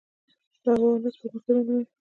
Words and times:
د 0.63 0.65
هوا 0.77 0.87
حالات 0.93 1.13
سپوږمکۍ 1.15 1.51
معلوموي 1.55 1.85